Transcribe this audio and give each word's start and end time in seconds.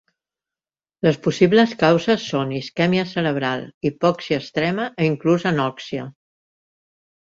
Les 1.07 1.19
possibles 1.27 1.75
causes 1.83 2.25
són 2.31 2.55
isquèmia 2.61 3.05
cerebral, 3.13 3.69
hipòxia 3.93 4.43
extrema 4.45 4.93
o 4.99 5.09
inclús 5.15 5.51
anòxia. 5.57 6.13